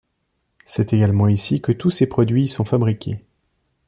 C'est 0.65 0.93
également 0.93 1.27
ici 1.27 1.61
que 1.61 1.71
tous 1.71 1.91
ces 1.91 2.07
produits 2.09 2.45
y 2.45 2.47
sont 2.47 2.65
fabriqués. 2.65 3.19